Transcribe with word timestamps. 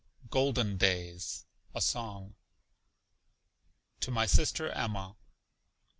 GOLDEN 0.31 0.77
DAYS. 0.77 1.45
SONG. 1.79 2.33
(To 3.99 4.09
my 4.09 4.25
sister 4.25 4.71
Emma.) 4.71 5.15